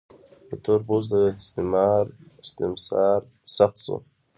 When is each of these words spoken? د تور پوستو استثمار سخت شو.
د 0.47 0.49
تور 0.63 0.79
پوستو 0.87 1.17
استثمار 1.31 2.03
سخت 3.57 3.75
شو. 3.85 3.97